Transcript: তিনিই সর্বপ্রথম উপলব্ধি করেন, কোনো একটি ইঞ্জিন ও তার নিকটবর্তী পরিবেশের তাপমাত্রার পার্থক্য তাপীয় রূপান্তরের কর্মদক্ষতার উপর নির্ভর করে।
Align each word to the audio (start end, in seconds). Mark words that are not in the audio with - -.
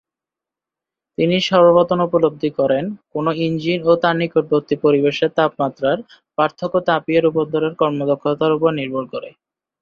তিনিই 1.17 1.43
সর্বপ্রথম 1.49 1.99
উপলব্ধি 2.07 2.49
করেন, 2.59 2.83
কোনো 3.13 3.29
একটি 3.31 3.43
ইঞ্জিন 3.45 3.79
ও 3.83 4.01
তার 4.03 4.15
নিকটবর্তী 4.21 4.75
পরিবেশের 4.83 5.31
তাপমাত্রার 5.37 5.97
পার্থক্য 6.37 6.75
তাপীয় 6.87 7.19
রূপান্তরের 7.19 7.73
কর্মদক্ষতার 7.81 8.55
উপর 8.57 8.69
নির্ভর 8.79 9.03
করে। 9.13 9.29